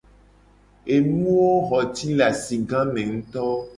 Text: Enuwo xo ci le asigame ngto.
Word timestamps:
Enuwo 0.95 1.51
xo 1.67 1.79
ci 1.95 2.07
le 2.17 2.23
asigame 2.31 3.01
ngto. 3.15 3.45